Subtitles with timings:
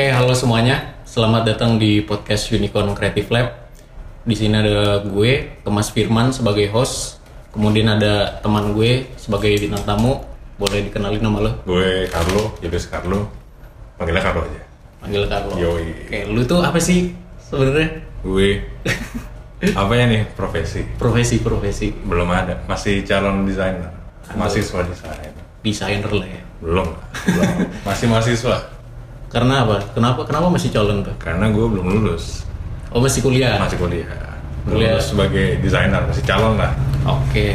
[0.00, 0.96] Oke, halo semuanya.
[1.04, 3.68] Selamat datang di podcast Unicorn Creative Lab.
[4.24, 7.20] Di sini ada gue, Thomas Firman sebagai host.
[7.52, 10.24] Kemudian ada teman gue sebagai bintang tamu.
[10.56, 11.52] Boleh dikenalin nama lo?
[11.68, 13.28] Gue Carlo, Julius Carlo.
[14.00, 14.62] Panggilnya Carlo aja.
[15.04, 15.52] Panggil Carlo.
[15.60, 16.08] Yoi.
[16.08, 18.00] Oke, lu tuh apa sih sebenarnya?
[18.24, 18.64] Gue
[19.84, 20.80] apa ya nih profesi?
[20.96, 22.56] Profesi profesi Belum ada.
[22.64, 23.92] Masih calon desainer.
[24.32, 25.32] Mahasiswa desain.
[25.60, 26.40] desainer lah ya.
[26.64, 26.88] Belum.
[27.28, 27.68] Belum.
[27.84, 28.79] Masih mahasiswa.
[29.30, 29.78] Karena apa?
[29.94, 31.14] Kenapa kenapa masih calon tuh?
[31.22, 32.42] Karena gue belum lulus.
[32.90, 33.62] Oh masih kuliah.
[33.62, 34.10] Masih kuliah.
[34.66, 34.98] Kuliah.
[34.98, 36.02] lulus sebagai desainer.
[36.02, 36.74] Masih calon lah.
[37.06, 37.54] Oke.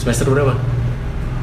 [0.00, 0.56] Semester berapa?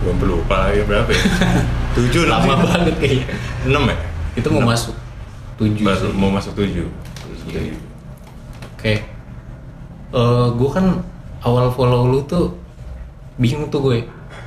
[0.01, 1.23] Gue lupa lagi berapa ya?
[1.97, 2.65] Tujuh Lama sih.
[2.65, 3.25] banget kayaknya.
[3.69, 3.97] Enam ya?
[4.33, 4.93] Itu mau masuk
[5.61, 5.85] tujuh.
[5.85, 6.13] Sih.
[6.17, 6.89] mau masuk tujuh.
[7.53, 7.77] Iya.
[8.77, 8.93] Oke.
[10.07, 11.05] Eh, gue kan
[11.45, 12.49] awal follow lu tuh
[13.37, 13.97] bingung tuh gue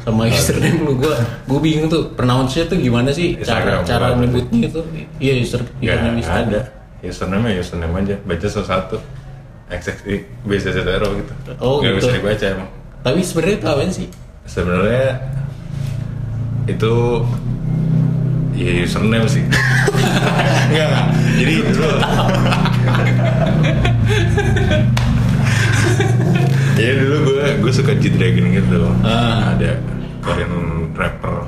[0.03, 1.15] sama username lu gue
[1.47, 4.81] gue bingung tuh pronounce-nya tuh gimana sih cara Instagram, cara berapa nyebutnya itu
[5.19, 6.51] iya user Gak username Instagram.
[6.51, 6.61] ada.
[7.01, 8.17] Username ya username aja.
[8.21, 8.97] Baca satu-satu.
[9.71, 11.33] XXI BCCTRO gitu.
[11.63, 11.99] Oh, Nggak gitu.
[12.03, 12.69] bisa dibaca emang.
[13.01, 14.09] tapi sebenarnya itu apa sih
[14.45, 15.07] Sebenarnya
[16.67, 16.93] itu
[18.53, 19.41] ya username sih.
[20.71, 21.07] Enggak, enggak.
[21.39, 21.89] Jadi dulu
[26.81, 28.89] Jadi dulu gue gue suka G Dragon gitu.
[29.05, 29.53] Ah.
[29.53, 29.77] Ada
[30.25, 30.53] Korean
[30.97, 31.45] rapper.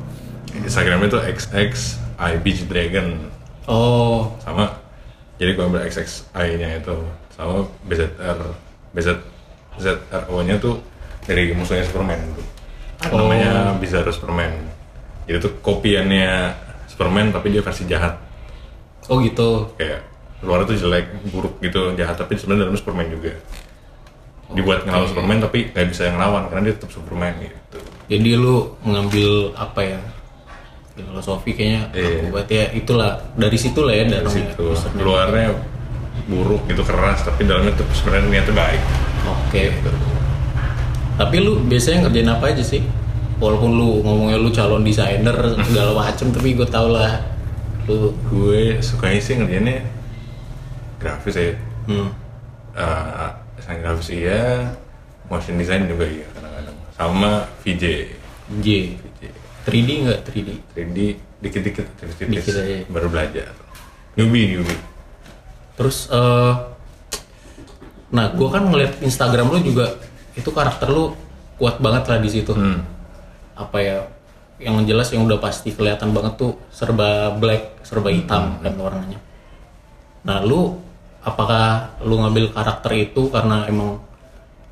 [0.53, 1.73] Instagramnya tuh XX
[2.21, 3.17] IBG Dragon.
[3.65, 4.37] Oh.
[4.45, 4.77] Sama
[5.41, 6.97] jadi gue ambil XXI nya itu.
[7.33, 8.39] Sama BZR
[8.93, 9.09] BZ
[9.81, 10.85] ZRO nya tuh
[11.25, 12.47] dari musuhnya Superman tuh.
[13.11, 13.27] Oh.
[13.27, 14.53] namanya Bizarro Superman.
[15.25, 16.53] Jadi tuh kopiannya
[16.93, 18.21] Superman tapi dia versi jahat.
[19.09, 19.73] Oh gitu.
[19.81, 20.05] Kayak
[20.45, 22.21] luar tuh jelek buruk gitu jahat.
[22.21, 23.33] Tapi sebenarnya dalamnya Superman juga
[24.53, 27.79] dibuat ngelawan Superman tapi nggak bisa yang lawan karena dia tetap Superman gitu.
[28.09, 30.01] Jadi lu mengambil apa ya?
[30.93, 32.29] Filosofi kayaknya Iya.
[32.29, 33.17] buat ya itulah.
[33.33, 34.61] Dari situ lah ya dari situ.
[34.77, 35.01] Username.
[35.01, 35.47] luarnya
[36.29, 38.83] buruk gitu keras tapi dalamnya tuh sebenarnya niatnya baik.
[39.25, 39.63] Oke.
[41.17, 42.83] Tapi lu biasanya ngerjain apa aja sih?
[43.41, 45.35] Walaupun lu ngomongnya lu calon desainer
[45.67, 47.25] segala macem tapi gue tau lah.
[47.89, 49.81] Lu gue sukanya sih ngerjainnya
[51.01, 51.57] grafis ya.
[51.89, 52.15] Hmm,
[52.79, 53.32] uh,
[53.73, 54.69] desain grafis iya
[55.33, 56.77] motion design juga iya kadang-kadang.
[56.93, 57.31] Sama
[57.65, 57.85] VJ
[58.61, 58.67] J.
[59.65, 60.21] 3D nggak?
[60.29, 60.99] 3D 3D
[61.41, 62.77] dikit-dikit tipis-tipis Dikit aja.
[62.93, 63.49] baru belajar.
[64.19, 64.77] Newbie newbie.
[65.79, 66.55] Terus eh
[68.13, 69.97] nah gue kan ngeliat Instagram lu juga
[70.37, 71.17] itu karakter lu
[71.57, 72.53] kuat banget lah di situ.
[72.53, 72.85] Hmm.
[73.53, 74.09] apa ya
[74.59, 79.21] yang jelas yang udah pasti kelihatan banget tuh serba black serba hitam kan warnanya.
[80.25, 80.81] Nah lu
[81.23, 81.65] apakah
[82.03, 83.99] lu ngambil karakter itu karena emang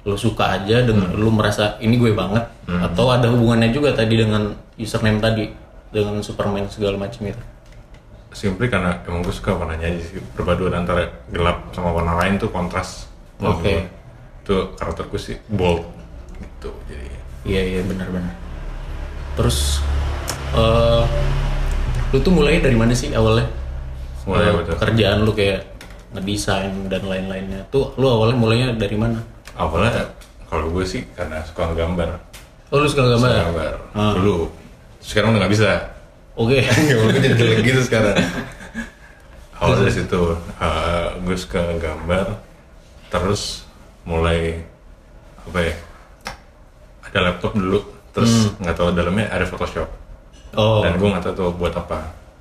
[0.02, 2.44] lu suka aja dengan lu merasa ini gue banget.
[2.66, 5.44] Atau ada hubungannya juga tadi dengan username tadi
[5.90, 7.42] dengan Superman segala macam itu?
[8.30, 10.22] Simply karena emang gue suka warnanya aja sih.
[10.32, 13.60] Perpaduan antara gelap sama warna lain tuh kontras Oke.
[13.60, 13.82] gue.
[14.40, 15.84] itu karakterku sih bold
[16.40, 17.06] gitu jadi
[17.44, 18.32] iya iya benar-benar.
[19.36, 19.78] Terus
[20.50, 21.04] eh
[22.10, 23.46] lu tuh mulai dari mana sih awalnya?
[24.24, 24.72] Mulai Eh, apa tuh?
[24.74, 25.60] pekerjaan lu kayak
[26.10, 27.62] ngedesain dan lain-lainnya.
[27.68, 29.18] Tuh lu awalnya mulainya dari mana?
[29.54, 30.10] Awalnya
[30.46, 32.18] kalau gue sih karena suka gambar
[32.70, 34.14] oh lu suka gambar suka gambar Ah.
[34.14, 34.50] dulu.
[34.98, 35.70] Sekarang udah nggak bisa.
[36.34, 36.62] Oke.
[36.88, 38.14] Gambar gue jadi jelek gitu sekarang.
[39.60, 40.22] Awal dari situ,
[40.56, 42.32] eh, gue suka gambar,
[43.08, 43.68] terus
[44.02, 44.56] mulai
[45.36, 45.74] apa ya?
[47.04, 49.84] Ada laptop dulu, terus nggak tahu dalamnya ada Photoshop,
[50.56, 50.80] oh.
[50.80, 52.00] Dan gue nggak tahu tuh buat apa.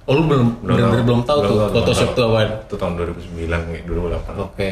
[0.10, 4.34] Oh lu belum benar-benar belum tahu tuh Photoshop tuh apaan Itu tahun 2009, nih, 2008.
[4.42, 4.70] oke.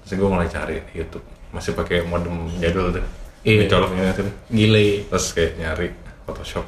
[0.00, 3.04] Terus gue mulai cari di YouTube, masih pakai modem jadul tuh,
[3.40, 3.64] Iya.
[3.64, 5.04] dicoloknya tuh, gile.
[5.06, 5.88] Terus kayak nyari
[6.24, 6.64] Photoshop,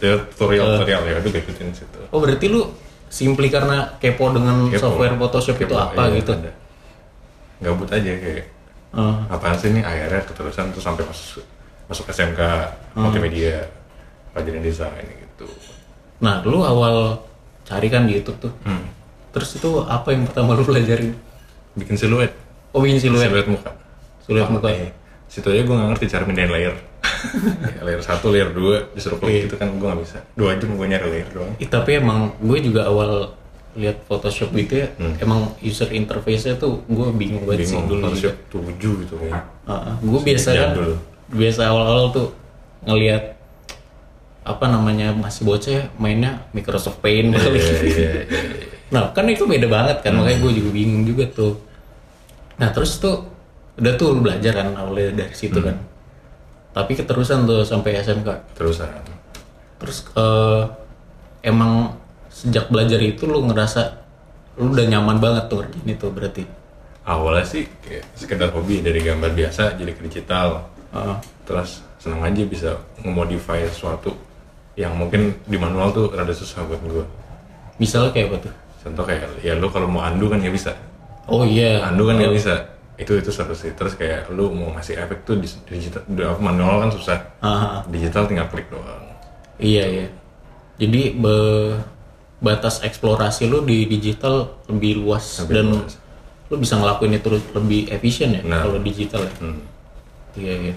[0.00, 2.00] tutorial tutorial ya, udah gue ikutin situ.
[2.06, 2.64] oh berarti lu
[3.06, 4.80] simply karena kepo dengan Kepo.
[4.82, 6.32] software Photoshop itu Kepo, apa iya, gitu?
[6.32, 6.52] ada.
[7.60, 8.46] Gabut aja kayak
[8.94, 11.42] Eh, apaan sih nih akhirnya keterusan tuh sampai masuk
[11.84, 12.38] masuk SMK
[12.94, 13.66] multimedia
[14.30, 15.50] pelajaran desain gitu.
[16.16, 17.18] nah lu awal
[17.64, 18.84] cari kan di YouTube tuh Hmm.
[19.30, 21.12] terus itu apa yang pertama lu pelajarin
[21.74, 22.30] Bikin siluet,
[22.70, 23.70] oh bikin siluet siluet muka.
[24.22, 24.70] Siluet muka.
[24.70, 24.94] Iya.
[25.26, 26.74] Situ aja gue gak ngerti cara mindahin layer.
[27.74, 29.26] Ya, layer satu, layer dua, disuruh Iya.
[29.26, 30.18] klik gitu kan gue gak bisa.
[30.32, 31.50] Dua jam gue nyari layer doang.
[31.58, 33.34] Ih, tapi emang gue juga awal
[33.74, 34.88] lihat Photoshop gitu ya,
[35.18, 37.90] emang user interface-nya tuh gue bingung banget sih Hmm.
[37.90, 38.06] dulu.
[38.06, 38.70] Photoshop juga.
[38.70, 39.42] tujuh gitu kan.
[39.98, 40.70] gue biasa kan,
[41.26, 42.26] biasa awal-awal tuh
[42.86, 43.33] ngelihat
[44.44, 47.58] apa namanya masih bocah ya mainnya Microsoft Paint kali.
[47.58, 48.52] Iya, iya, iya.
[48.94, 51.58] Nah kan itu beda banget kan, makanya gue juga bingung juga tuh.
[52.60, 53.26] Nah terus tuh
[53.74, 55.74] udah tuh belajar kan awalnya dari situ kan.
[56.70, 58.54] Tapi keterusan tuh sampai SMK.
[58.54, 58.92] Terusan.
[59.82, 60.62] Terus eh,
[61.42, 61.96] emang
[62.30, 64.04] sejak belajar itu lu ngerasa
[64.58, 66.44] lu udah nyaman banget tuh ngerjain itu berarti.
[67.04, 71.16] awalnya sih kayak sekedar hobi dari gambar biasa jadi ke digital Heeh.
[71.44, 72.70] terus seneng aja bisa
[73.04, 74.16] ngemodify sesuatu
[74.74, 77.04] yang mungkin di manual tuh rada susah buat gue
[77.76, 78.54] misalnya kayak apa tuh?
[78.80, 80.72] contoh kayak ya lu kalau mau undo kan nggak bisa
[81.24, 81.80] Oh iya.
[81.88, 82.52] undo kan nggak bisa
[82.94, 86.20] itu itu seru sih terus kayak lu mau ngasih efek tuh di, di digital di
[86.38, 89.08] manual kan susah Ah, digital tinggal klik doang
[89.56, 90.06] iya iya.
[90.74, 91.78] Jadi be-
[92.38, 95.92] batas eksplorasi lu di digital lebih luas Lebih dan luas.
[96.44, 98.62] lu bisa ngelakuin itu lebih efisien ya Nah.
[98.62, 99.32] kalau digital ya.
[99.40, 99.58] hmm.
[100.34, 100.74] Iya iya.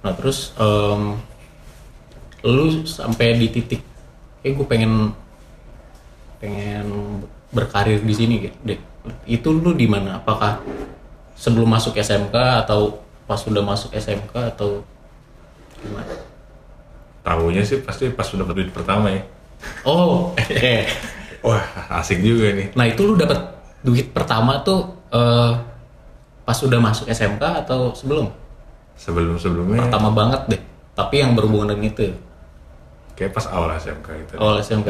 [0.00, 1.18] Nah terus em,
[2.44, 3.82] lu sampai di titik,
[4.44, 5.12] eh gue pengen
[6.40, 6.86] pengen
[7.52, 8.80] berkarir di sini gitu deh.
[9.28, 10.20] Itu lu di mana?
[10.20, 10.60] Apakah
[11.36, 14.84] sebelum masuk SMK atau pas sudah masuk SMK atau
[15.80, 16.30] gimana?
[17.20, 19.22] tahunya sih pasti pas udah duit pertama ya
[19.84, 20.88] Oh, eh.
[21.44, 21.60] wah
[22.00, 23.36] asik juga nih Nah itu lu dapat
[23.84, 25.52] duit pertama tuh eh,
[26.44, 28.32] pas sudah masuk SMK atau sebelum?
[28.96, 30.60] sebelum sebelumnya Pertama banget deh.
[30.96, 32.12] Tapi yang berhubungan dengan itu.
[33.20, 34.88] Kayak pas awal SMK gitu Awal SMK.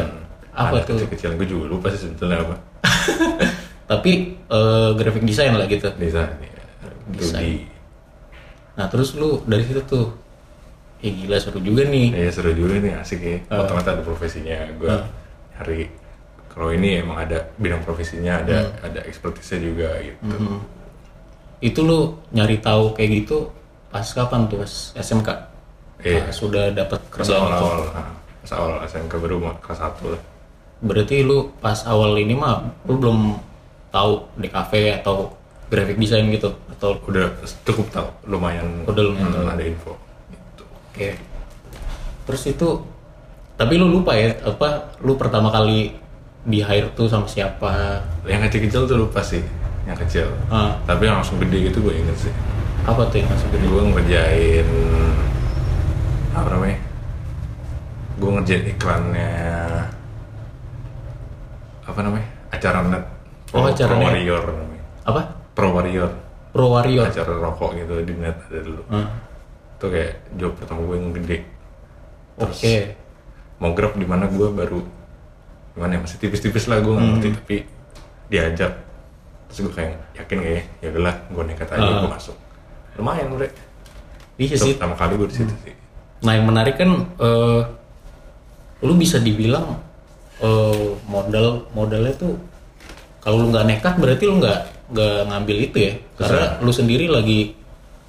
[0.51, 0.97] Apa Ada tuh?
[0.97, 2.55] kecil-kecilan gue juga lupa sih sebetulnya apa
[3.91, 4.13] Tapi
[4.47, 5.91] eh, graphic design lah gitu.
[5.93, 6.51] desain ya
[7.11, 7.43] Desain.
[7.43, 7.47] 2D
[8.71, 10.15] Nah terus lu dari situ tuh,
[10.99, 12.15] ya gila seru juga nih.
[12.15, 13.37] Iya seru juga nih asik ya.
[13.51, 14.57] Oh, ternyata ada profesinya.
[14.73, 14.89] Gue
[15.53, 15.91] hari
[16.49, 18.87] kalau ini emang ada bidang profesinya, ada Hmm.
[18.87, 20.23] ada ekspertisnya juga gitu.
[21.61, 21.99] Itu lu
[22.31, 23.51] nyari tahu kayak gitu
[23.87, 25.29] pas kapan tuh pas SMK?
[26.01, 26.25] Iya.
[26.25, 27.21] Pas sudah dapat itu.
[27.29, 28.09] awal-awal, nah,
[28.41, 30.23] pas awal SMK baru kelas satu lah.
[30.81, 33.37] Berarti lu pas awal ini mah lu belum
[33.93, 34.73] tahu DKV
[35.05, 35.37] atau
[35.69, 37.31] graphic design gitu atau Udah
[37.69, 38.65] cukup tahu, lumayan.
[38.89, 39.47] Udah lumayan hmm, tahu.
[39.53, 39.93] ada info.
[40.33, 40.63] Gitu.
[40.65, 41.09] Oke.
[42.27, 42.69] Terus itu
[43.61, 45.93] tapi lu lupa ya apa lu pertama kali
[46.49, 48.01] di hire tuh sama siapa?
[48.25, 49.45] Yang kecil-kecil tuh lupa sih,
[49.85, 50.33] yang kecil.
[50.49, 52.33] Ah, Tapi yang langsung gede gitu gue inget sih.
[52.89, 53.67] apa tuh yang langsung gede?
[53.69, 54.67] Gue ngerjain
[56.33, 56.79] apa namanya?
[58.21, 59.33] Gue ngerjain iklannya
[61.83, 62.29] apa namanya?
[62.51, 63.05] Acara net.
[63.51, 64.05] Oh, acara Pro.
[64.05, 64.85] Warrior namanya.
[65.03, 65.21] Apa?
[65.51, 66.11] Pro Warrior.
[66.51, 67.07] Pro Warrior.
[67.09, 68.83] Acara rokok gitu di net ada dulu.
[68.89, 69.09] Ah,
[69.75, 71.39] Itu kayak job pertama gue yang gede.
[72.37, 72.75] Oke.
[73.57, 74.81] Mau grab di mana gue baru
[75.71, 77.15] gimana ya masih tipis-tipis lah gue nggak Hmm.
[77.17, 77.57] ngerti tapi
[78.27, 78.73] diajak
[79.47, 81.99] terus gue kayak yakin gak ya ya udahlah gue nekat aja Ah.
[82.01, 82.37] gue masuk
[82.97, 83.49] lumayan bre
[84.35, 84.75] Iya sih.
[84.75, 85.75] pertama kali gue di situ sih
[86.21, 87.61] Nah yang menarik kan eh,
[88.81, 89.77] lu bisa dibilang
[90.41, 92.33] eh, modal modalnya tuh
[93.21, 94.61] kalau lu nggak nekat berarti lu nggak
[94.91, 95.93] nggak ngambil itu ya.
[96.17, 97.53] Karena lu sendiri lagi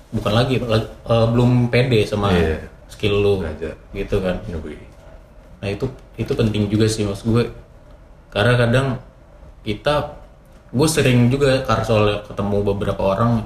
[0.09, 2.57] bukan lagi lagi- eh, belum pede sama Iya.
[2.88, 3.44] skill lu
[3.91, 4.39] gitu kan.
[5.62, 5.85] Nah itu
[6.15, 7.51] itu penting juga sih mas gue.
[8.31, 8.88] Karena kadang
[9.62, 10.15] kita
[10.71, 13.44] gue sering juga karena soalnya ketemu beberapa orang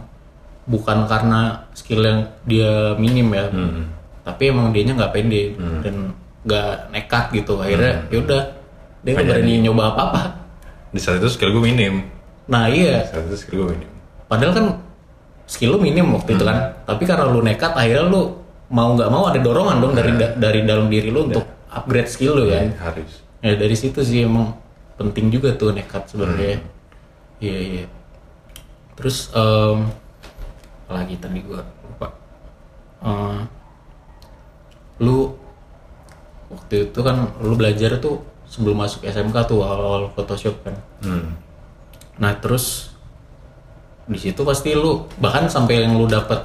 [0.66, 3.50] bukan karena skill yang dia minim ya.
[3.50, 3.90] Hmm.
[4.22, 5.54] tapi emang dianya nggak pede.
[5.82, 6.10] Dan
[6.46, 7.58] nggak nekat gitu.
[7.60, 8.42] Akhirnya yaudah
[9.02, 10.24] dia nggak berani nyoba apa apa
[10.90, 12.08] di saat itu skill gue minim.
[12.48, 13.04] Nah iya.
[13.04, 13.90] Di saat itu skill gue minim.
[14.26, 14.66] Padahal kan
[15.46, 16.74] skill lu minim waktu itu kan.
[16.86, 18.42] Tapi karena lu nekat akhirnya lu
[18.74, 22.34] mau nggak mau ada dorongan dong dari da- dari dalam diri lu untuk upgrade skill
[22.40, 22.74] lu kan?
[22.82, 23.22] Harus.
[23.46, 24.58] Ya dari situ sih emang
[24.98, 26.64] penting juga tuh nekat sebenarnya.
[27.38, 27.86] Iya iya.
[28.96, 29.84] Terus apa
[30.90, 31.20] lagi?
[31.20, 32.08] Tadi gua lupa.
[33.06, 33.40] Eh,
[35.04, 35.35] lu
[36.66, 40.74] waktu itu kan lu belajar tuh sebelum masuk SMK tuh awal-awal Photoshop kan
[41.06, 41.38] hmm.
[42.18, 42.90] nah terus
[44.10, 46.42] di situ pasti lu bahkan sampai yang lu dapat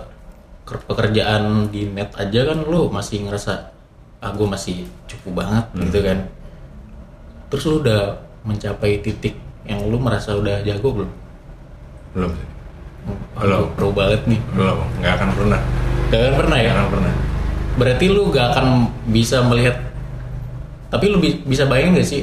[0.69, 3.73] ker- pekerjaan di net aja kan lu masih ngerasa
[4.21, 6.29] ah gue masih cukup banget gitu kan
[7.49, 11.11] terus lu udah mencapai titik yang lu merasa udah jago belum?
[12.13, 12.49] belum sih
[13.41, 13.73] Belum.
[13.73, 15.61] pro banget nih belum nggak akan pernah
[16.13, 16.69] gak akan pernah ya?
[16.69, 17.13] nggak akan pernah
[17.81, 18.67] berarti lu gak akan
[19.09, 19.90] bisa melihat
[20.91, 22.23] tapi lu bi- bisa bayangin gak sih?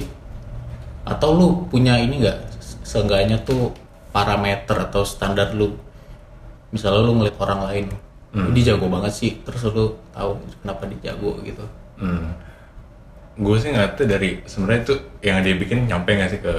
[1.04, 2.38] Atau lu punya ini gak
[2.84, 3.72] seenggaknya tuh
[4.12, 5.74] parameter atau standar lu?
[6.70, 7.86] Misalnya lu ngeliat orang lain
[8.36, 9.32] "Oh, dia jago banget sih.
[9.42, 11.64] Terus lu tahu kenapa dia jago gitu.
[11.98, 12.36] Hmm.
[13.38, 16.54] gue sih nggak tahu dari sebenarnya itu yang dia bikin nyampe nggak sih ke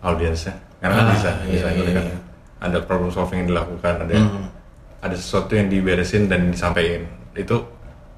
[0.00, 0.50] audiensnya?
[0.78, 2.04] Karena kan Ah, bisa iya, bisa iya, kan.
[2.04, 2.18] iya.
[2.58, 4.50] ada problem solving yang dilakukan ada Hmm.
[4.98, 7.06] ada sesuatu yang diberesin dan disampaikan.
[7.32, 7.62] Itu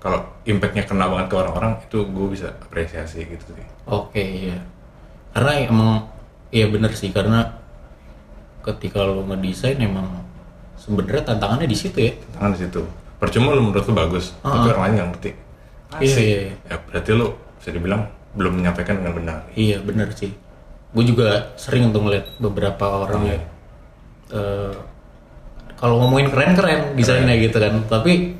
[0.00, 3.66] kalau impactnya kena banget ke orang-orang itu gue bisa apresiasi gitu sih.
[3.84, 4.58] Oke iya.
[5.36, 5.90] Karena emang
[6.48, 7.60] iya bener sih karena
[8.64, 10.24] ketika lu ngedesain emang
[10.80, 12.12] sebenarnya tantangannya di situ ya.
[12.32, 12.80] Tangan di situ.
[13.20, 15.30] Percuma lu menurut lu bagus tapi orang lain nggak ngerti.
[16.00, 16.54] Iya, iya, iya.
[16.72, 17.26] ya berarti lu
[17.60, 18.02] bisa dibilang
[18.32, 19.38] belum menyampaikan dengan benar.
[19.52, 20.32] Iya bener sih.
[20.96, 23.38] Gue juga sering tuh ngeliat beberapa orang ya.
[24.32, 24.74] eh,
[25.76, 27.84] kalau ngomongin keren-keren desainnya gitu kan.
[27.84, 28.32] Tapi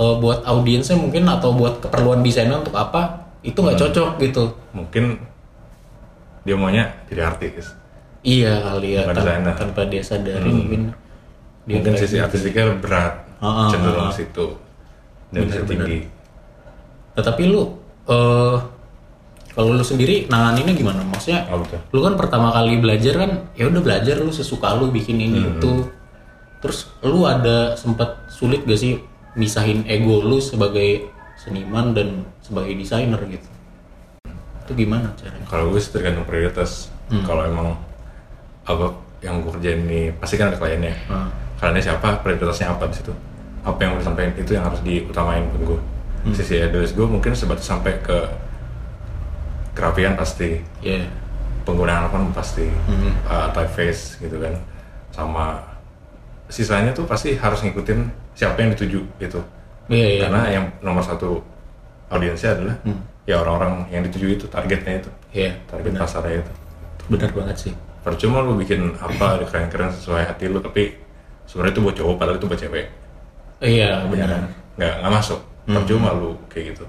[0.00, 4.44] eh, buat audiensnya mungkin atau buat keperluan desainnya untuk apa itu nggak cocok gitu.
[4.72, 5.20] mungkin
[6.40, 7.76] dia maunya jadi artis
[8.20, 9.54] Iya kali ya Bukan tan- desainer.
[9.54, 10.92] tanpa dia sadari mungkin
[11.64, 12.24] dia mungkin sisi gitu.
[12.26, 14.46] artistiknya berat Ah, ah, cenderung ah, situ
[15.30, 16.04] dan bisa tinggi
[17.10, 17.64] Tetapi lu
[18.06, 18.56] eh
[19.50, 21.00] kalau lu sendiri nanganinnya gimana?
[21.02, 24.88] Maksudnya oh betul lu kan pertama kali belajar kan ya udah belajar lu sesuka lu
[24.90, 25.56] bikin ini Hmm.
[25.56, 25.72] itu
[26.60, 29.00] terus lu ada sempat sulit gak sih
[29.38, 33.48] misahin ego lu sebagai seniman dan sebagai desainer gitu.
[34.66, 35.46] Itu gimana caranya?
[35.48, 36.92] Kalau gue sih tergantung prioritas.
[37.10, 37.26] Hmm.
[37.26, 37.74] kalau emang
[38.62, 40.94] apa yang gue kerjain ini pasti kan ada kliennya.
[41.10, 41.26] Hmm.
[41.58, 43.10] kliennya siapa prioritasnya apa di situ?
[43.66, 45.80] Apa yang mau disampaikan itu yang harus diutamain ke gue.
[46.20, 46.34] Hmm.
[46.36, 48.18] sisi idealis gue mungkin sebatas sampai ke
[49.74, 50.62] kerapian pasti.
[50.84, 51.02] Ya
[51.66, 52.70] penggunaan apa pasti.
[52.86, 53.14] Hmm.
[53.26, 54.54] uh, typeface gitu kan.
[55.10, 55.58] Sama
[56.46, 59.40] sisanya tuh pasti harus ngikutin siapa yang dituju gitu.
[59.90, 60.20] Iya iya.
[60.26, 61.42] Karena yang nomor satu
[62.10, 62.76] audiensnya adalah
[63.26, 65.10] ya orang-orang yang dituju itu targetnya itu.
[65.34, 66.00] Iya target benar.
[66.06, 66.52] pasarnya itu.
[67.10, 67.72] Benar banget sih.
[68.00, 70.94] Percuma lu bikin apa keren-keren sesuai hati lu tapi
[71.44, 72.86] sebenarnya itu buat cowok padahal itu buat cewek.
[73.60, 74.28] Iya ya benar.
[74.28, 74.42] kan?
[74.78, 75.40] Nggak nggak masuk.
[75.70, 76.84] Percuma lu kayak gitu.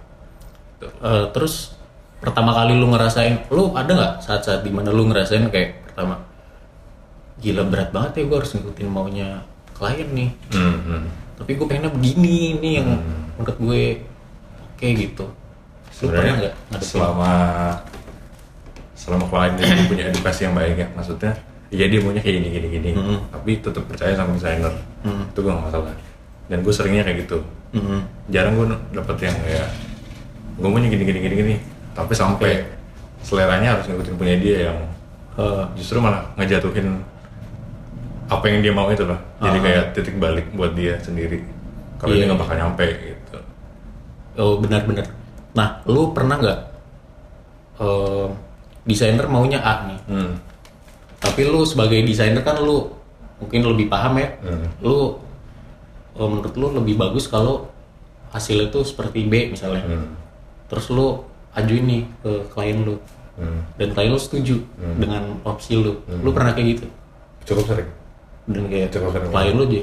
[0.81, 1.77] Eh, terus
[2.21, 6.21] pertama kali lu ngerasain lu ada nggak saat-saat di mana lu ngerasain kayak pertama
[7.41, 9.29] gila berat banget ya gue harus ngikutin maunya
[9.73, 10.29] klien nih.
[10.53, 11.03] Hmm, hmm.
[11.41, 12.87] Tapi gue pengennya begini ini yang
[13.35, 13.81] menurut gue
[14.77, 15.25] oke gitu.
[15.25, 17.31] Lu pernah sebenarnya nggak selama
[18.93, 21.33] selama klien itu punya edukasi yang baik ya maksudnya
[21.73, 22.89] ya dia maunya kayak gini gini gini.
[22.93, 23.19] Hmm.
[23.33, 24.73] tapi tetap percaya sama desainer.
[25.01, 25.93] Itu gue gak masalah.
[26.51, 27.37] Dan gue seringnya kayak gitu.
[27.71, 27.99] Mhm.
[28.27, 29.67] jarang gue dapet yang kayak
[30.59, 31.55] gue maunya gini gini gini gini.
[31.97, 32.63] Tapi sampai
[33.25, 34.79] seleranya harus ngikutin punya dia yang
[35.39, 36.91] Eh, justru malah ngejatuhin
[38.31, 39.61] apa yang dia mau itu loh jadi Ah.
[39.61, 41.43] kayak titik balik buat dia sendiri.
[41.99, 42.23] Kalau Iya.
[42.23, 43.37] dia nggak bakal nyampe gitu.
[44.39, 45.05] Oh benar-benar.
[45.51, 46.59] Nah lu pernah nggak
[47.77, 48.27] eh,
[48.87, 49.99] desainer maunya A nih?
[50.07, 50.33] Hmm.
[51.21, 52.89] tapi lu sebagai desainer kan lu
[53.37, 54.29] mungkin lebih paham ya.
[54.41, 54.65] Hmm.
[54.79, 55.19] lu
[56.15, 57.67] eh, menurut lu lebih bagus kalau
[58.31, 59.83] hasilnya tuh seperti B misalnya.
[59.83, 60.15] Hmm.
[60.65, 61.19] terus lu
[61.51, 62.95] ajuin nih ke klien lu.
[63.35, 63.59] Hmm.
[63.75, 64.55] dan klien lu setuju
[64.97, 65.99] dengan opsi lu.
[66.07, 66.85] Lu pernah kayak gitu?
[67.43, 67.89] Cukup sering
[68.51, 69.81] dan kayak klien lu aja.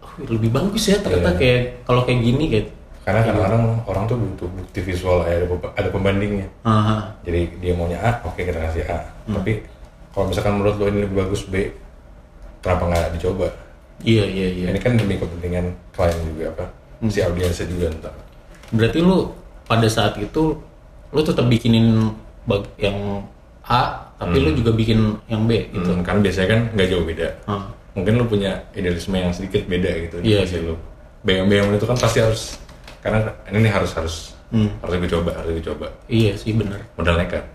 [0.00, 1.38] "Oh, lebih bagus ya ternyata Iya.
[1.38, 2.66] kayak kalau kayak gini kayak
[3.00, 6.46] karena kadang-kadang orang tuh butuh bukti visual ada pemba- ada pembandingnya.
[6.62, 7.16] Aha.
[7.24, 9.00] Jadi dia maunya A oke kita kasih A.
[9.26, 9.64] Tapi
[10.10, 11.72] kalau misalkan menurut lo ini lebih bagus B
[12.60, 13.48] kenapa nggak dicoba?
[14.00, 14.66] Iya iya iya.
[14.70, 16.64] Ini kan demi kepentingan klien juga apa?
[17.08, 18.14] Si audiensnya juga ntar.
[18.70, 19.32] Berarti lu
[19.64, 20.56] pada saat itu
[21.10, 22.12] lu tetap bikinin
[22.44, 23.24] bag yang
[23.62, 25.90] A tapi lu juga bikin yang B gitu?
[25.90, 27.28] Hmm, karena biasanya kan nggak jauh beda.
[27.46, 27.64] Ah.
[27.94, 30.16] Mungkin lo punya idealisme yang sedikit beda gitu.
[30.22, 30.78] Iya, di sisi lo
[31.20, 32.56] BM-BM itu kan pasti harus
[33.00, 34.16] karena ini nih harus harus
[34.50, 34.66] Hmm.
[34.82, 35.86] harus gue coba harus gue coba.
[36.10, 36.82] Iya sih bener.
[36.98, 37.46] Modal nekat.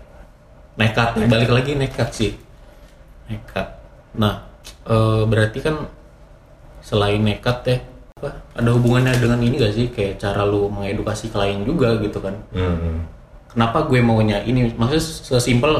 [0.80, 2.32] Nekat ya, balik lagi nekat sih.
[3.28, 3.68] Nekat.
[4.16, 4.48] Nah
[4.88, 5.84] eh, berarti kan
[6.80, 7.76] selain nekat ya
[8.16, 9.92] apa ada hubungannya dengan ini gak sih?
[9.92, 12.32] Kayak cara lu mengedukasi klien juga gitu kan.
[12.56, 13.04] Hmm.
[13.52, 14.72] kenapa gue maunya ini?
[14.72, 15.72] Maksudnya sesimpel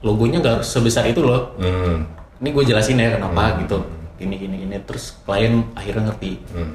[0.00, 1.52] logonya harus sebesar itu loh.
[1.60, 2.08] Hmm.
[2.40, 3.78] Ini gue jelasin ya kenapa gitu.
[4.16, 4.76] Gini gini gini.
[4.88, 6.40] Terus klien akhirnya ngerti.
[6.56, 6.74] Hmm.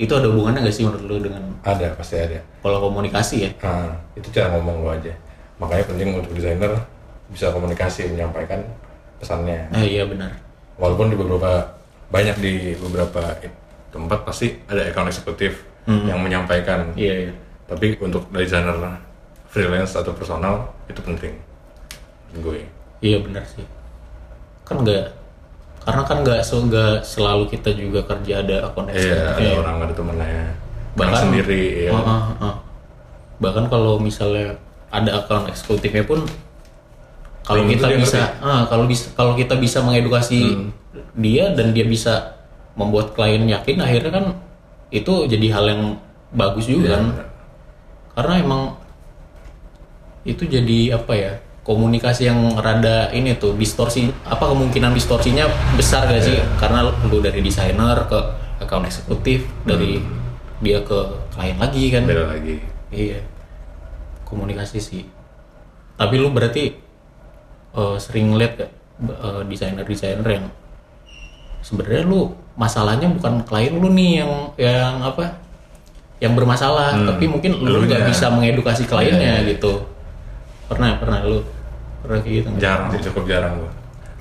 [0.00, 2.40] itu ada hubungannya gak sih menurut lu dengan ada pasti ada.
[2.64, 3.50] kalau komunikasi ya?
[3.60, 5.12] Ah, itu cara ngomong lo aja.
[5.60, 6.72] Makanya penting untuk desainer
[7.28, 8.64] bisa komunikasi menyampaikan
[9.20, 9.68] pesannya.
[9.76, 10.32] Eh iya benar.
[10.80, 11.76] Walaupun di beberapa
[12.08, 13.36] banyak di beberapa
[13.92, 16.96] tempat pasti ada account eksekutif yang menyampaikan.
[16.96, 17.32] Iya iya.
[17.68, 18.80] Tapi untuk desainer
[19.52, 21.36] freelance atau personal itu penting.
[22.40, 22.64] Gue
[23.04, 23.68] Iya benar sih.
[24.70, 25.04] Kan nggak
[25.80, 29.58] karena kan nggak so, nggak selalu kita juga kerja ada akun iya ada Iya.
[29.58, 30.54] orang ada temennya
[30.94, 32.54] Bahkan- sendiri ya Ah, ah, ah.
[33.38, 34.54] Bahkan kalau misalnya
[34.88, 36.22] ada akun eksekutifnya pun
[37.42, 40.70] kalau kita bisa ah, kalau bisa kalau kita bisa mengedukasi Hmm.
[41.16, 42.38] dia dan dia bisa
[42.76, 44.26] membuat klien yakin akhirnya kan
[44.90, 45.82] itu jadi hal yang
[46.30, 47.04] bagus juga Iya, kan.
[47.10, 47.26] benar.
[48.12, 48.62] Karena emang
[50.22, 51.32] itu jadi apa ya
[51.70, 55.46] komunikasi yang rada ini tuh distorsi apa kemungkinan distorsinya
[55.78, 56.42] besar gak sih?
[56.58, 58.18] Karena lu dari desainer ke
[58.58, 60.02] account eksekutif dari
[60.58, 60.98] dia ke
[61.30, 62.10] klien lagi kan?
[62.10, 62.58] Beda lagi.
[62.90, 63.22] Iya.
[64.26, 65.06] Komunikasi sih.
[65.94, 66.74] Tapi lu berarti
[67.70, 68.70] eh, sering lihat gak
[69.06, 70.46] eh, desainer-desainer yang
[71.62, 75.38] sebenarnya lu masalahnya bukan klien lu nih yang yang apa
[76.18, 77.06] yang bermasalah Hmm.
[77.08, 79.50] tapi mungkin lu nggak bisa mengedukasi kliennya Iya, iya.
[79.56, 79.86] gitu.
[80.68, 81.40] Pernah pernah lu
[82.00, 82.60] pernah kayak gitu nggak?
[82.62, 83.70] jarang sih cukup jarang gue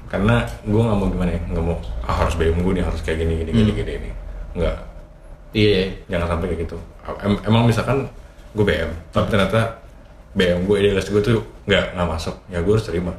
[0.10, 1.78] karena gue nggak mau gimana ya nggak mau
[2.10, 4.10] ah, harus BM gue nih harus kayak gini gini gini gini gini.
[4.58, 4.78] Nggak.
[5.54, 6.78] Iya jangan sampai kayak gitu.
[7.22, 8.10] Em- emang misalkan
[8.58, 9.78] gue BM tapi ternyata
[10.34, 12.36] BM gue idealis gue tuh nggak nggak masuk.
[12.50, 13.14] Ya gue harus terima.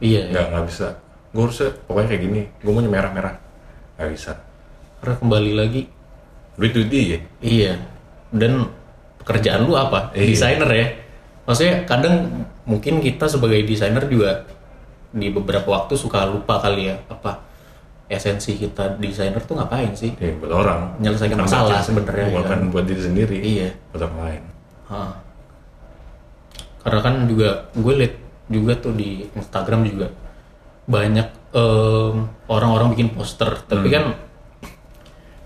[0.00, 0.32] Iya iya.
[0.32, 0.88] nggak nggak bisa.
[1.36, 3.34] Gue harus pokoknya kayak gini gue maunya merah merah
[4.00, 4.32] nggak bisa.
[5.04, 5.82] Karena kembali lagi.
[6.56, 7.18] Duit duit dia.
[7.44, 7.72] Iya.
[8.32, 8.64] Dan
[9.20, 10.16] pekerjaan lu apa?
[10.16, 10.24] Iya.
[10.32, 10.86] desainer ya
[11.44, 14.48] maksudnya kadang mungkin kita sebagai desainer juga
[15.14, 17.38] di beberapa waktu suka lupa kali ya apa
[18.04, 22.68] esensi kita desainer tuh ngapain sih ya buat orang Menyelesaikan Bukan masalah sebenarnya, bukan ya.
[22.68, 23.68] buat diri sendiri Iya.
[23.92, 24.42] buat orang lain
[24.84, 25.12] Hah.
[26.84, 28.14] Karena kan juga gue liat
[28.52, 30.12] juga tuh di Instagram juga
[30.84, 34.12] banyak em, orang-orang bikin poster, tapi kan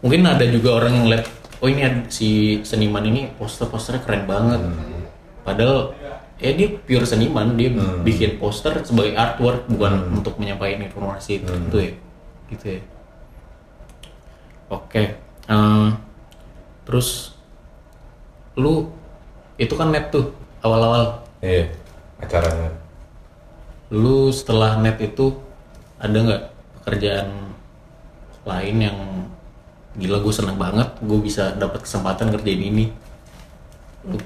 [0.03, 1.31] mungkin ada juga orang yang lihat
[1.63, 4.59] oh ini ada, si seniman ini poster-posternya keren banget.
[5.49, 5.97] Padahal
[6.37, 7.73] ya dia pure seniman, dia
[8.05, 11.93] bikin poster sebagai artwork bukan untuk menyampaikan informasi itu ya.
[12.53, 12.81] Gitu ya.
[14.69, 15.17] Oke.
[15.49, 15.97] em,
[16.85, 17.33] terus
[18.53, 18.93] lu
[19.57, 20.29] itu kan net tuh
[20.61, 21.73] awal-awal iya
[22.21, 22.75] acaranya
[23.89, 25.33] lu setelah net itu
[25.97, 26.43] ada nggak
[26.81, 27.29] pekerjaan
[28.45, 28.99] lain yang
[29.97, 32.93] gila gue seneng banget gue bisa dapat kesempatan kerjain ini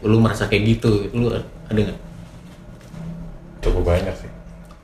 [0.02, 2.00] lu, merasa kayak gitu lu ada nggak?
[3.62, 4.30] Cukup banyak sih.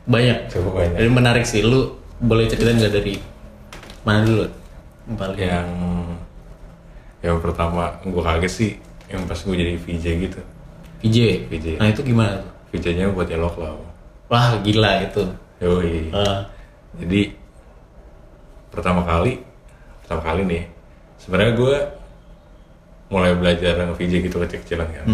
[0.09, 0.39] Banyak?
[0.51, 0.97] Cukup banyak.
[0.99, 3.15] Jadi menarik sih lu boleh ceritain nggak dari
[4.03, 4.47] mana dulu?
[5.15, 5.69] Paling yang
[7.19, 8.71] yang pertama gue kaget sih
[9.11, 10.41] yang pas gue jadi VJ gitu.
[10.99, 11.67] VJ VJ.
[11.79, 12.53] nah itu gimana tuh?
[12.75, 13.89] VJ nya buat Yellow Claw
[14.29, 15.25] wah gila itu.
[15.59, 16.13] Yoi.
[16.15, 16.39] Eh,
[17.03, 17.21] jadi
[18.71, 19.43] pertama kali
[20.05, 20.65] pertama kali nih
[21.19, 21.77] sebenarnya gue
[23.09, 25.07] mulai belajar nge-VJ gitu kecil-kecilan kan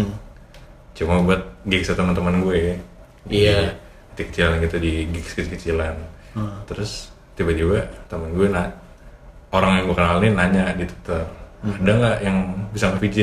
[0.95, 2.79] cuma buat gigs sama teman-teman gue.
[3.27, 3.75] Iya.
[4.15, 5.95] kecil-kecilan gitu di gigs kecil-kecilan
[6.67, 8.71] terus tiba-tiba temen gue na
[9.51, 11.23] orang yang gue kenalin nanya di Twitter
[11.65, 12.37] ada nggak yang
[12.71, 13.19] bisa nge-VJ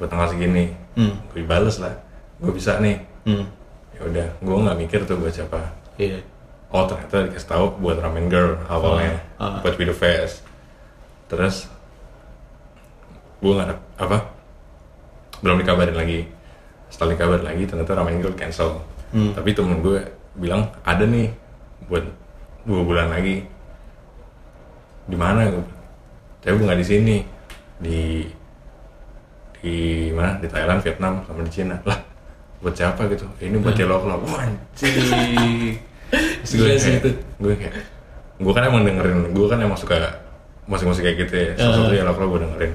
[0.00, 0.72] buat tanggal segini.
[0.96, 1.12] Hmm.
[1.30, 1.92] gue bales lah.
[2.40, 2.96] Gue bisa nih.
[3.28, 3.44] Hmm,
[3.92, 5.60] ya udah gue nggak mikir tuh buat siapa.
[6.00, 6.24] Iya.
[6.72, 9.60] Oh ternyata dikasih tahu buat ramen girl awalnya Ah, ah.
[9.60, 10.40] buat video fest.
[11.28, 11.68] Terus
[13.40, 14.18] gue nggak apa?
[15.40, 16.28] Belum dikabarin lagi.
[16.92, 18.84] Setelah dikabarin lagi ternyata ramen girl cancel.
[19.10, 19.34] Hmm.
[19.34, 20.06] tapi temen gue
[20.38, 21.34] bilang ada nih
[21.90, 22.04] buat
[22.68, 23.42] dua bulan lagi.
[25.08, 25.48] Di mana?
[25.50, 25.64] Gue
[26.44, 27.16] tapi gue nggak di sini.
[27.80, 28.00] Di
[29.60, 29.76] di
[30.12, 30.36] mana?
[30.38, 31.76] Di Thailand Vietnam sama di Cina.
[31.88, 31.98] Lah
[32.60, 33.24] buat siapa gitu?
[33.40, 35.80] Ini buat Yellow Claw wah anjing.
[36.44, 37.02] Terus gue kayak,
[37.40, 37.74] gue kayak
[38.40, 39.96] gue kan emang dengerin gue kan emang suka
[40.68, 41.50] musik-musik kayak gitu ya.
[41.56, 42.72] Salah satu Yellow Claw gue dengerin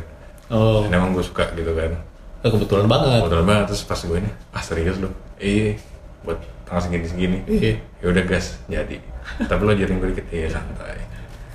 [0.50, 0.86] oh.
[0.86, 1.96] Dan emang gue suka gitu kan.
[2.42, 3.20] Ya kebetulan banget.
[3.26, 5.10] Kebetulan banget terus pas gue ini ah serius lu?
[5.38, 5.78] Iya
[6.26, 7.74] buat tanggal segini segini Iya.
[8.02, 8.98] ya udah gas jadi.
[9.46, 10.98] Tapi lo jaring gue dikit iya santai.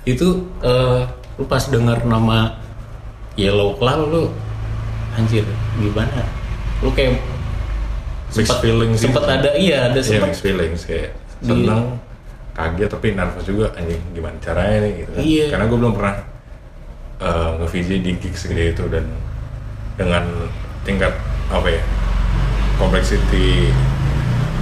[0.03, 1.01] Itu eh,
[1.35, 2.55] lu pas dengar nama
[3.35, 4.31] Yellow Claw lu
[5.15, 5.43] anjir
[5.77, 6.23] gimana?
[6.79, 7.19] Lu kayak
[8.31, 9.11] Mixed sempet feelings sih.
[9.11, 11.11] sempet ada iya ada Iya sempet mixed feelings kayak
[11.43, 11.99] seneng
[12.51, 14.91] kaget tapi nervous juga anjing gimana caranya nih?
[15.03, 15.21] Gitu kan.
[15.23, 15.45] Iya.
[15.51, 16.15] karena gue belum pernah
[17.21, 19.05] uh, nge-VJ di gigs segede itu dan
[19.95, 20.25] dengan
[20.81, 21.13] tingkat
[21.47, 21.81] apa ya
[22.75, 23.69] complexity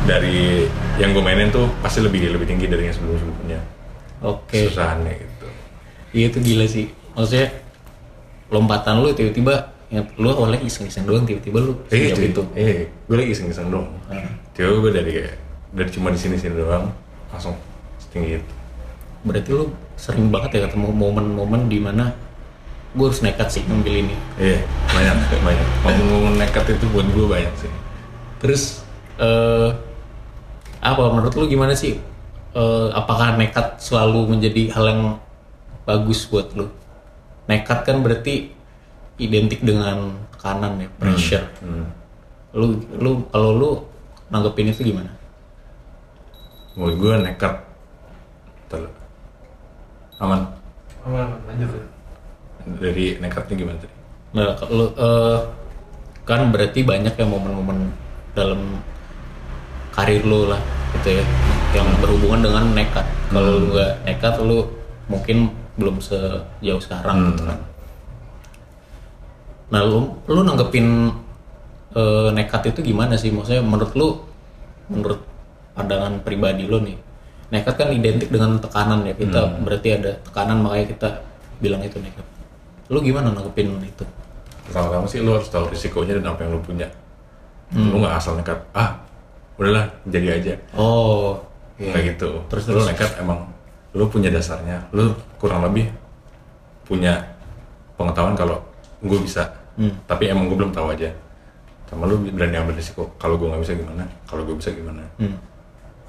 [0.03, 0.65] dari
[0.97, 3.59] yang gue mainin tuh pasti lebih lebih tinggi dari yang sebelum sebelumnya
[4.19, 5.47] oke susahannya gitu
[6.11, 7.47] iya itu gila sih maksudnya
[8.49, 9.53] lompatan lu tiba-tiba
[9.89, 12.29] yang lu awalnya iseng-iseng doang tiba-tiba lu Eh, cuy.
[12.29, 13.89] itu eh, gue lagi iseng-iseng doang.
[14.53, 15.33] Tiba gue dari kayak
[15.73, 16.93] dari cuma di sini-sini doang,
[17.29, 17.57] langsung
[17.97, 18.53] setinggi itu.
[19.19, 22.13] berarti lu sering banget ya ketemu momen-momen di mana
[22.89, 25.67] gue harus nekat sih ngambil ini Iya, banyak, banyak.
[25.85, 27.71] Ngomong-ngomong nekat itu buat gue banyak sih.
[28.41, 28.63] Terus
[29.21, 29.69] eh
[30.79, 31.99] apa menurut lu gimana sih?
[32.55, 35.03] Eh, apakah nekat selalu menjadi hal yang
[35.85, 36.65] bagus buat lu?
[37.45, 38.49] Nekat kan berarti
[39.21, 41.45] identik dengan tekanan ya, pressure.
[41.61, 41.93] Hmm.
[42.57, 43.69] Lu lu kalau lu
[44.33, 45.13] nanggepin itu gimana?
[46.73, 47.53] Buat gue nekat.
[48.65, 48.89] Betul.
[50.17, 50.47] Aman.
[51.05, 51.98] Aman, lanjut.
[52.77, 53.95] Dari nekatnya gimana tadi?
[54.37, 55.39] Nah, kalau eh,
[56.29, 57.89] kan berarti banyak ya momen-momen
[58.37, 58.77] dalam
[59.89, 60.61] karir lu lah
[60.93, 61.25] gitu ya
[61.73, 63.05] yang berhubungan dengan nekat.
[63.33, 64.59] Kalau lu nggak nekat lu
[65.09, 65.49] mungkin
[65.81, 67.59] belum sejauh sekarang gitu kan.
[69.73, 71.09] Nah, lu lu nanggepin
[71.97, 73.33] eh, nekat itu gimana sih?
[73.33, 74.07] Maksudnya menurut lu
[74.89, 75.21] menurut
[75.73, 76.97] pandangan pribadi lu nih.
[77.49, 79.17] Nekat kan identik dengan tekanan ya.
[79.17, 81.09] Kita berarti ada tekanan makanya kita
[81.57, 82.25] bilang itu nekat.
[82.89, 84.05] Lu gimana nanggepin itu?
[84.69, 86.85] pertama-tama sih lu harus tahu risikonya dan apa yang lu punya
[87.73, 89.01] lu nggak asal nekat ah
[89.57, 91.41] udahlah jadi aja oh
[91.81, 91.89] iya.
[91.89, 92.85] kayak gitu Terus, lu terus.
[92.85, 93.49] nekat emang
[93.97, 95.09] lu punya dasarnya lu
[95.41, 95.89] kurang lebih
[96.85, 97.17] punya
[97.97, 98.61] pengetahuan kalau
[99.01, 99.95] gue bisa Hmm.
[100.05, 101.07] tapi emang gue belum tahu aja
[101.89, 105.33] sama lu berani ambil risiko kalau gue nggak bisa gimana kalau gue bisa gimana Hmm.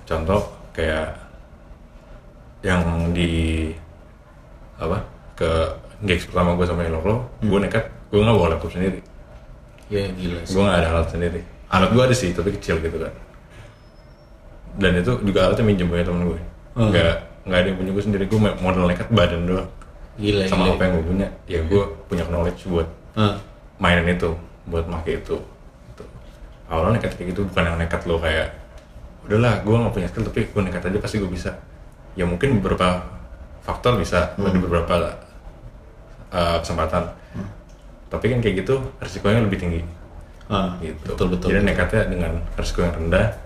[0.05, 0.43] contoh
[0.77, 1.17] kayak
[2.61, 2.85] yang
[3.17, 3.73] di
[4.77, 5.01] apa
[5.33, 5.49] ke
[6.01, 9.01] gigs pertama gue sama Eloklo gue nekat gue nggak bawa laptop sendiri.
[9.89, 10.55] Ya gila sih.
[10.55, 11.41] Gue nggak ada alat sendiri.
[11.69, 13.13] Alat gue ada sih tapi kecil gitu kan.
[14.79, 16.95] Dan itu juga alatnya minjem punya temen gue Hmm.
[16.95, 17.17] nggak
[17.51, 19.69] nggak ada yang punya gue sendiri gue modal nekat badan doang.
[20.17, 20.75] Gila sama gila.
[20.75, 21.29] apa yang gue punya.
[21.47, 23.35] Ya gue punya knowledge buat Ah,
[23.77, 24.31] mainin itu
[24.71, 25.35] buat make itu
[25.91, 26.05] gitu.
[26.71, 28.55] awalnya nekat kayak gitu bukan yang nekat lo kayak
[29.27, 31.51] udahlah gue nggak punya skill tapi gue nekat aja pasti gue bisa.
[32.15, 33.03] Ya mungkin beberapa
[33.61, 34.55] faktor bisa Hmm.
[34.55, 34.95] beberapa
[36.31, 37.05] uh, kesempatan.
[38.11, 39.83] Tapi kan kayak gitu resikonya lebih tinggi.
[40.51, 41.15] Ah, gitu.
[41.15, 43.39] betul betul jadi nekatnya dengan resiko yang rendah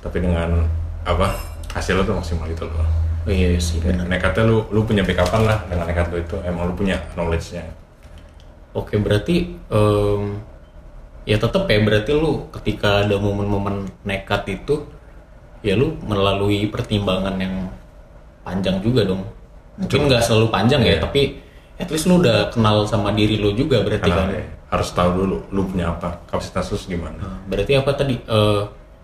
[0.00, 0.64] tapi dengan
[1.04, 1.36] apa
[1.76, 2.88] hasilnya tuh maksimal itu loh.
[3.28, 4.08] Oh, iya sih benar.
[4.08, 6.36] nekatnya lu lu punya backupan lah dengan nekat lu itu.
[6.48, 7.68] Emang lu punya knowledge-nya.
[8.72, 10.40] Oke berarti em,
[11.28, 14.88] ya tetap ya berarti lu ketika ada momen-momen nekat itu
[15.60, 17.68] ya lu melalui pertimbangan yang
[18.40, 19.28] panjang juga dong.
[19.76, 21.04] Mungkin nggak selalu panjang ya, Iya.
[21.04, 21.22] tapi
[21.78, 24.34] at least lu udah kenal sama diri lu juga berarti karena kan.
[24.34, 28.62] ya, harus tahu dulu lu punya apa kapasitas lu gimana Nah, berarti apa tadi Eh,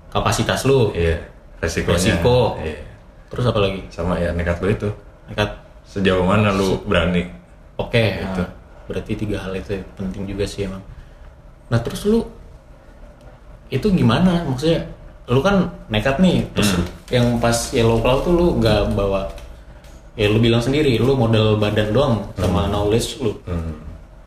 [0.08, 1.18] kapasitas lu, iya
[1.56, 2.58] resikonya Resiko.
[2.60, 2.78] iya.
[3.26, 3.80] terus apa lagi?
[3.88, 4.88] sama ya nekat lu itu
[5.26, 5.50] Nekat.
[5.84, 7.30] sejauh mana lu berani
[7.74, 8.38] Oke, Gitu.
[8.38, 8.50] nah,
[8.84, 10.78] berarti tiga hal itu penting juga sih emang.
[11.66, 12.22] Nah terus lu
[13.68, 14.44] itu gimana?
[14.44, 14.86] Maksudnya
[15.26, 15.56] lu kan
[15.88, 16.86] nekat nih, terus Hmm.
[17.08, 19.26] yang pas yellow cloud tuh lu nggak bawa,
[20.14, 23.32] ya lu bilang sendiri, lu modal badan doang sama knowledge lu.
[23.44, 23.74] Hmm.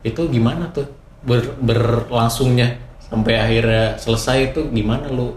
[0.00, 0.86] Itu gimana tuh
[1.20, 5.36] ber- berlangsungnya sampai akhirnya selesai itu gimana lu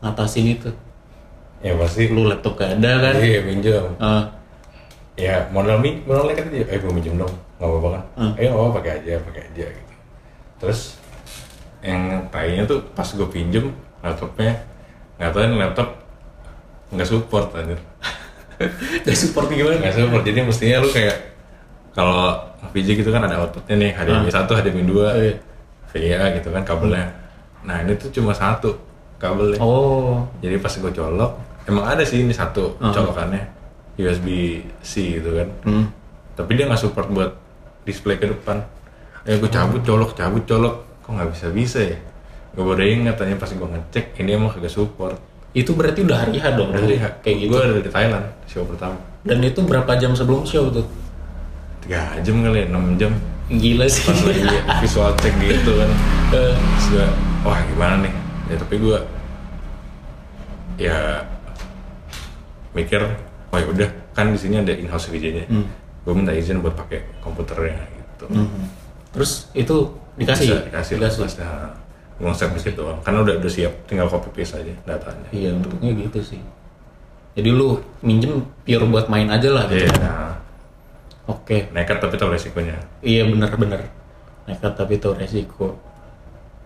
[0.00, 0.70] ngatasin itu?
[1.56, 3.14] ya pasti Lu laptop gak ada kan?
[3.16, 4.28] iya pinjam Ah,
[5.16, 8.32] ya modal mi modal nekat aja eh gue minjem dong nggak apa-apa kan Hmm.
[8.36, 9.92] eh apa-apa pakai aja pakai aja gitu
[10.60, 11.00] terus
[11.80, 13.72] yang tainya tuh pas gue pinjem
[14.04, 14.52] laptopnya
[15.16, 15.88] nggak tahu laptop
[16.92, 17.80] nggak support anjir
[19.06, 19.76] gak support gimana?
[19.80, 20.22] nggak support.
[20.24, 21.16] Jadi mestinya lu kayak
[21.92, 22.36] kalau
[22.72, 23.90] VJ gitu kan ada outputnya nih.
[23.96, 25.08] HDMI satu HDMI dua.
[25.12, 25.34] Oh, iya.
[25.92, 27.08] VGA gitu kan kabelnya.
[27.64, 28.76] Nah ini tuh cuma satu
[29.16, 29.56] kabelnya.
[29.60, 31.32] Oh, jadi pas gue colok
[31.66, 32.92] emang ada sih ini satu Uh-huh.
[32.92, 33.42] colokannya.
[33.96, 35.48] USB C gitu kan.
[35.64, 35.86] Hmm.
[36.36, 37.32] tapi dia nggak support buat
[37.88, 38.60] display ke depan.
[39.24, 40.84] Ya gue cabut colok cabut colok.
[41.00, 41.96] Kok nggak bisa bisa ya?
[42.52, 45.16] Gue baru ingat tanya pas gue ngecek ini emang kagak support
[45.56, 47.48] itu berarti udah hari H dong, dari kayak gitu.
[47.48, 50.84] gue ada di Thailand show pertama Dan itu berapa jam sebelum show tuh?
[51.80, 53.12] tiga jam kali ya enam jam
[53.48, 54.04] Gila sih.
[54.04, 54.42] pas lagi
[54.82, 55.90] visual check gitu kan
[56.28, 57.06] Eh, terus gue
[57.40, 58.12] wah gimana nih
[58.46, 58.98] ya tapi gue
[60.76, 60.98] ya
[62.72, 63.00] mikir
[63.48, 65.64] oh ya udah kan di sini ada in house VJ-nya Hmm.
[66.02, 68.66] gue minta izin buat pakai komputernya gitu mhm.
[69.10, 69.76] Terus itu
[70.14, 70.44] dikasih?
[70.68, 71.72] Bisa dikasih pas nah,
[72.16, 75.90] gue nge dikit doang karena udah udah siap tinggal copy paste aja datanya Iya, bentuknya
[76.00, 76.40] gitu sih.
[77.36, 79.84] Jadi lu minjem pure buat main aja lah gitu.
[79.84, 80.32] iya nah,
[81.28, 81.68] Oke.
[81.70, 83.84] nekat tapi tahu resikonya Iya bener-bener.
[84.48, 85.76] Nekat tapi tahu resiko.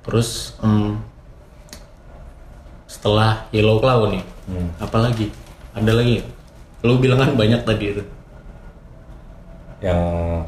[0.07, 1.03] Terus em,
[2.87, 4.71] setelah Yellow Cloud nih, Hmm.
[4.79, 5.31] apa lagi?
[5.75, 6.23] Ada lagi?
[6.83, 8.03] Lu bilang kan banyak tadi itu.
[9.81, 10.45] yang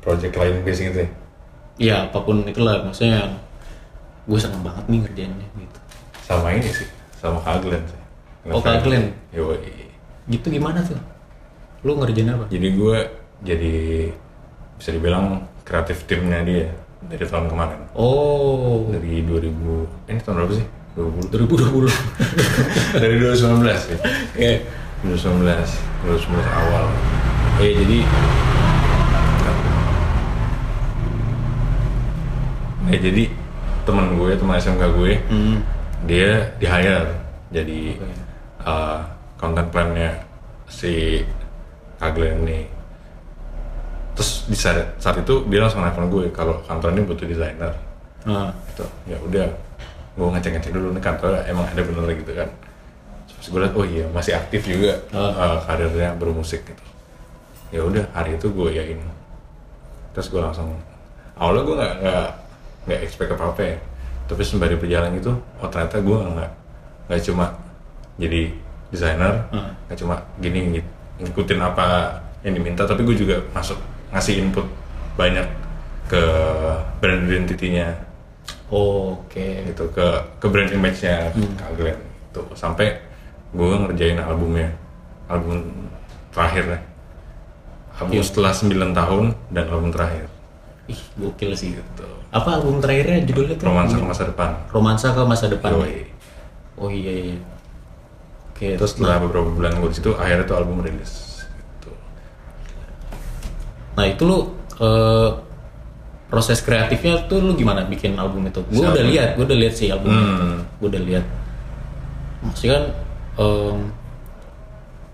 [0.00, 1.08] project lain basic gitu ya
[1.76, 3.36] Iya, apa pun itulah maksudnya
[4.24, 5.78] gue seneng banget nih ngerjainnya gitu.
[6.20, 8.00] sama ini sih sama Kak Glenn sih
[8.46, 9.10] Oh, Kak Glenn.
[9.30, 9.90] Yoi.
[10.26, 10.98] Gitu gimana tuh?
[11.82, 12.46] Lu ngerjain apa?
[12.46, 12.96] jadi gue
[13.42, 13.74] jadi
[14.74, 15.26] bisa dibilang
[15.62, 16.70] kreatif timnya dia
[17.02, 19.52] dari tahun kemarin Oh, dari 2000
[20.08, 21.92] ini tahun berapa sih 2020 2020.
[23.02, 23.36] dari 2019
[23.76, 23.96] sih
[24.32, 24.52] Oke.
[25.02, 25.44] 2019
[26.02, 26.84] 2019 awal
[27.58, 27.98] eh jadi
[32.86, 33.24] eh jadi
[33.82, 35.58] teman gue teman SMK gue Hmm.
[36.04, 37.08] dia di hire.
[37.50, 37.98] Jadi
[38.60, 39.00] uh,
[39.36, 40.10] content plan-nya
[40.66, 41.22] si
[41.96, 42.66] Kaglen ini
[44.16, 47.72] terus di saat, saat itu dia langsung nelfon gue kalau kantor ini butuh desainer.
[48.24, 48.84] Nah, gitu.
[49.06, 49.46] Ya udah
[50.16, 52.04] gue ngecek ngecek dulu nih kantor emang ada bener?
[52.16, 52.48] Gitu kan.
[53.36, 55.30] Terus gue liat oh iya masih aktif juga Ah.
[55.36, 56.84] uh, karirnya bermusik gitu.
[57.70, 59.00] Ya udah hari itu gue yain
[60.10, 60.72] terus gue langsung
[61.36, 61.96] awalnya gue nggak
[62.86, 63.76] nggak expect apa apa ya
[64.26, 66.50] tapi sembari berjalan itu oh ternyata gue nggak
[67.06, 67.46] nggak cuma
[68.16, 68.50] jadi
[68.88, 69.70] desainer Ah.
[69.86, 71.86] nggak cuma gini ngik- ngikutin apa
[72.42, 73.78] yang diminta tapi gue juga masuk
[74.10, 74.66] ngasih input
[75.14, 75.46] banyak
[76.06, 76.22] ke
[76.96, 77.90] brand identity-nya
[78.66, 79.62] Oke.
[79.64, 80.06] gitu ke
[80.38, 81.30] ke brand image-nya
[81.74, 81.98] Glenn
[82.30, 82.98] itu sampai
[83.50, 84.70] gue ngerjain albumnya
[85.26, 85.62] album
[86.30, 86.80] terakhir ya
[87.96, 88.22] album Iya.
[88.22, 90.26] setelah 9 tahun dan album terakhir
[90.86, 91.72] Ih, gokil sih.
[91.72, 93.66] gitu Apa album terakhirnya judulnya tuh?
[93.66, 95.70] romansa ke masa depan Romansa ke masa depan.
[95.72, 95.96] Yoi.
[96.76, 97.36] Oh iya iya.
[98.50, 98.72] Oke.
[98.74, 101.90] terus setelah beberapa bulan gue situ akhirnya tuh album rilis gitu.
[103.94, 104.38] Nah itu lu
[104.76, 105.30] eh,
[106.26, 108.60] proses kreatifnya tuh lu gimana bikin album itu?
[108.66, 109.08] Gue udah album.
[109.08, 110.24] lihat, gue udah lihat sih albumnya.
[110.34, 110.58] Hmm.
[110.78, 111.24] Gue udah lihat.
[112.42, 112.84] Maksudnya kan
[113.36, 113.78] em,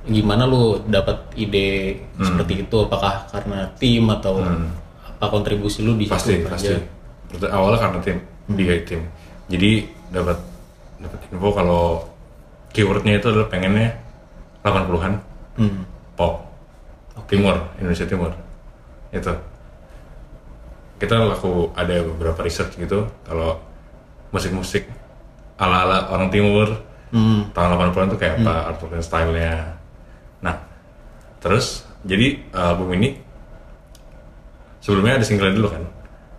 [0.04, 2.26] gimana lu dapat ide Hmm.
[2.28, 2.76] seperti itu?
[2.78, 4.54] Apakah karena tim atau apa
[5.28, 6.48] kontribusi lu di pasti situ?
[6.48, 6.68] pasti.
[6.70, 6.78] Aja?
[7.28, 8.18] Pertama- awalnya karena tim
[8.52, 9.00] dia tim
[9.46, 9.70] jadi
[10.11, 10.38] dapat
[10.98, 11.82] dapat info kalau
[12.70, 13.88] keywordnya itu adalah pengennya
[14.61, 15.14] 80-an
[15.52, 15.85] Hmm.
[16.14, 16.48] pop.
[17.28, 18.32] Timur Indonesia Timur.
[19.11, 19.32] Itu.
[20.96, 23.04] Kita laku ada beberapa research gitu.
[23.22, 23.58] Kalau
[24.30, 24.87] musik-musik
[25.56, 26.68] ala-ala orang timur
[27.12, 27.52] Hmm.
[27.52, 29.54] tahun 80-an tuh kayak apa artwork dan stylenya.
[30.40, 30.56] Nah
[31.38, 33.18] terus jadi album ini
[34.82, 35.84] sebelumnya ada single dulu kan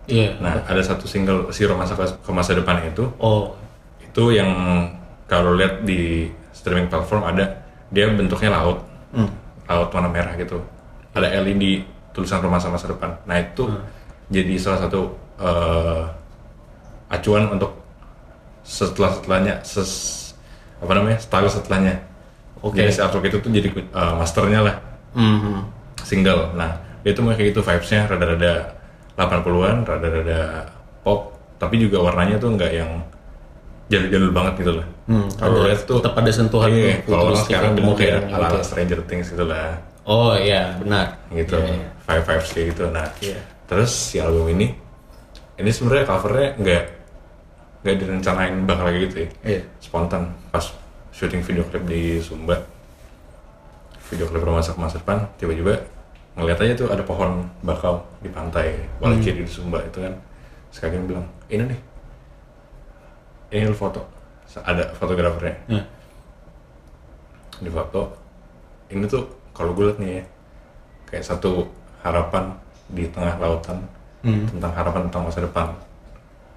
[0.04, 0.36] Iya.
[0.38, 3.56] nah ada satu single si romansa ke ke masa depan itu Oh.
[3.98, 4.52] itu yang
[5.26, 9.32] kalau lihat di streaming platform ada dia bentuknya laut Hmm.
[9.64, 10.60] laut warna merah gitu
[11.12, 13.64] ada LED tulisan romansa masa depan nah itu
[14.28, 15.02] jadi salah satu
[15.36, 16.04] eh,
[17.10, 17.72] acuan untuk
[18.62, 19.92] setelah setelahnya ses
[20.80, 21.96] apa namanya style setelahnya
[22.60, 22.76] Oke.
[22.76, 24.76] jadi si artwork itu tuh jadi eh, masternya lah
[25.14, 25.62] Hmm.
[26.02, 26.74] single nah
[27.04, 28.54] dia tuh kayak gitu vibesnya rada-rada
[29.14, 30.42] 80-an rada-rada
[31.04, 32.92] pop tapi juga warnanya tuh nggak yang
[33.88, 37.72] jadul-jadul banget gitu lah Hmm, kalau lihat tuh tetap ada sentuhan iya, kalau orang sekarang
[37.76, 38.58] bilang kayak modern ala gitu.
[38.64, 39.76] Stranger Things gitu lah
[40.08, 41.20] Oh iya benar.
[41.30, 41.88] gitu Iya, iya.
[42.00, 43.40] five vibes kayak gitu nah Iya.
[43.68, 44.72] terus si album ini
[45.54, 46.84] ini sebenarnya covernya nggak
[47.84, 49.62] nggak direncanain bakal kayak gitu ya Iya.
[49.78, 50.72] spontan pas
[51.12, 52.56] syuting video klip di Sumba
[54.08, 55.84] video klip romansa ke masa depan tiba-tiba
[56.34, 60.14] ngeliat aja tuh ada pohon bakau di pantai Walakiri di Sumba itu kan
[60.70, 61.80] sekalian bilang ini nih
[63.54, 64.02] ini lu foto
[64.60, 65.86] ada fotografernya Hmm.
[67.60, 68.02] di foto
[68.90, 70.24] ini tuh kalau gue liat nih ya
[71.06, 71.70] kayak satu
[72.02, 72.50] harapan
[72.90, 73.78] di tengah lautan
[74.24, 74.48] Hmm.
[74.48, 75.68] tentang harapan tentang masa depan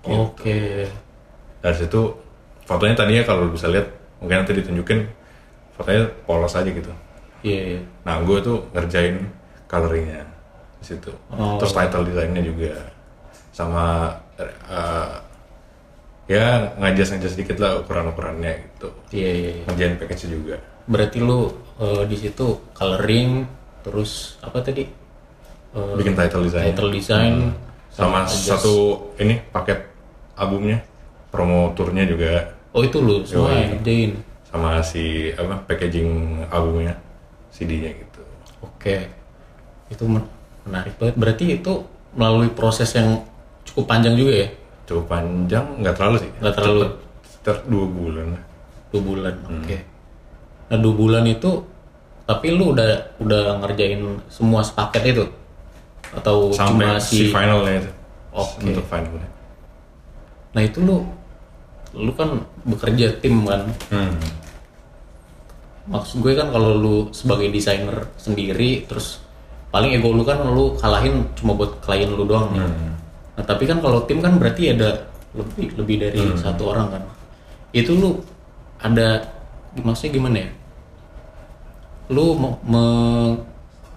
[0.07, 0.87] Oke.
[1.59, 2.15] dari situ
[2.62, 5.03] fotonya tadinya kalau lu bisa lihat mungkin nanti ditunjukin
[5.75, 6.89] fotonya polos aja gitu
[7.43, 7.61] Iya.
[7.75, 7.81] iya.
[8.03, 9.19] nah gue tuh ngerjain
[9.67, 10.23] coloringnya
[10.77, 11.57] di situ Oh.
[11.57, 12.73] terus title desainnya juga
[13.51, 15.13] sama eh,
[16.27, 19.51] ya ngajas ngajas sedikit lah ukuran ukurannya gitu Iya iya.
[19.53, 19.63] iya.
[19.65, 23.43] ngerjain package juga Berarti lu eh, di situ coloring
[23.83, 24.83] terus apa tadi?
[25.73, 27.35] Eh, bikin title design title design
[27.89, 28.47] sama adjust.
[28.53, 28.75] satu
[29.17, 29.83] ini paket
[30.35, 30.79] albumnya
[31.29, 34.21] promo turnya juga Oh itu lu semua kerjain.
[34.45, 36.11] sama si apa packaging
[36.47, 36.93] albumnya
[37.51, 38.23] CD-nya gitu
[38.61, 39.09] Oke.
[39.88, 40.29] Itu men-
[40.64, 41.14] menarik banget.
[41.14, 41.72] Berarti itu
[42.12, 43.22] melalui proses yang
[43.62, 44.49] cukup panjang juga ya?
[44.87, 46.81] cukup panjang nggak terlalu sih Nggak terlalu.
[47.27, 48.27] Sekitar dua bulan.
[48.94, 49.35] Dua bulan.
[49.42, 49.59] Hmm.
[49.59, 49.79] Oke.
[50.70, 51.51] Nah dua bulan itu
[52.22, 55.27] tapi lu udah udah ngerjain semua sepaket itu
[56.11, 57.90] atau sampai cuma si si finalnya itu
[58.31, 58.62] Oke.
[58.64, 59.29] untuk finalnya
[60.55, 61.07] Nah itu lu
[61.94, 63.66] lu kan bekerja tim kan.
[63.90, 64.18] hmm.
[65.87, 69.22] Maksud gue kan kalau lu sebagai desainer sendiri terus
[69.77, 72.65] paling ego lu kan lu kalahin cuma buat klien lu doang nih.
[72.65, 72.97] Hmm.
[73.37, 75.05] Nah tapi kan kalau tim kan berarti ada
[75.37, 76.33] lebih lebih dari Hmm.
[76.33, 77.03] satu orang kan.
[77.71, 78.25] Itu lu
[78.79, 79.21] ada
[79.77, 80.51] maksudnya gimana ya?
[82.09, 83.37] Lu me- me-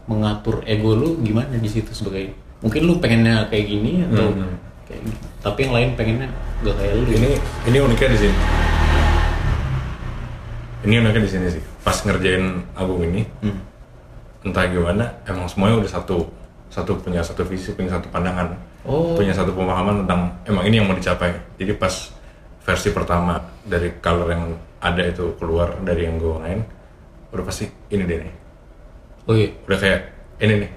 [0.04, 4.60] mengatur ego lu gimana di situ sebagai mungkin lu pengennya kayak gini atau Hmm.
[4.84, 5.26] kayak gitu.
[5.40, 6.28] Tapi yang lain pengennya
[6.60, 7.04] gak kayak lu.
[7.08, 7.30] ini
[7.66, 8.36] ini uniknya di sini
[10.82, 13.60] ini uniknya di sini sih pas ngerjain album ini Hmm.
[14.44, 16.18] Entah gimana emang semuanya udah satu
[16.70, 18.56] satu punya satu visi punya satu pandangan
[18.88, 19.12] Oh.
[19.12, 21.36] punya satu pemahaman tentang emang ini yang mau dicapai.
[21.60, 21.92] Jadi pas
[22.64, 23.36] versi pertama
[23.68, 24.44] dari color yang
[24.80, 26.64] ada itu keluar dari yang gue main
[27.36, 28.34] udah pasti ini deh nih.
[29.28, 29.52] Oh iya.
[29.68, 30.00] udah kayak
[30.40, 30.70] ini nih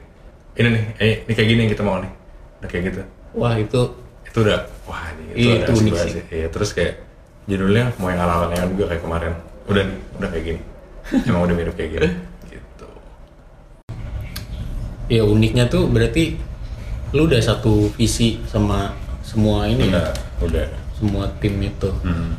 [0.58, 2.12] ini nih eh, ini kayak gini yang kita mau nih.
[2.58, 3.00] Udah kayak gitu.
[3.38, 3.80] Wah itu
[4.26, 4.58] itu udah
[4.90, 6.12] wah ini Iya, udah itu unik sih.
[6.34, 6.94] Iya, terus kayak
[7.46, 9.32] judulnya mau yang ala ala juga kayak kemarin.
[9.70, 10.60] Udah nih udah kayak gini.
[11.30, 12.00] Emang udah mirip kayak gini.
[12.02, 12.08] gitu
[15.10, 16.36] ya uniknya tuh berarti
[17.12, 20.06] lu udah satu visi sama semua ini ya, udah
[20.48, 21.90] udah semua tim itu.
[22.02, 22.34] Hmm.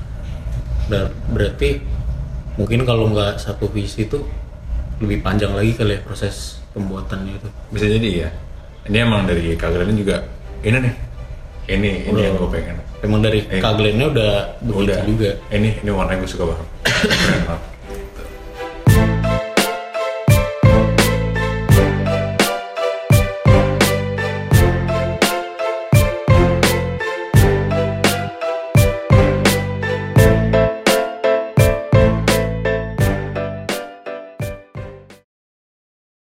[0.88, 1.80] Dan berarti
[2.60, 4.24] mungkin kalau nggak satu visi tuh
[5.02, 7.50] lebih panjang lagi kali ya proses pembuatannya itu.
[7.74, 8.30] bisa jadi ya
[8.90, 10.22] ini emang dari Kaglen juga
[10.62, 10.94] ini nih
[11.72, 13.60] ini ini yang gue pengen Emang dari Eh.
[13.60, 14.32] Kaglennya udah
[14.64, 15.32] begitu udah juga.
[15.52, 16.68] ini ini warna gue suka banget.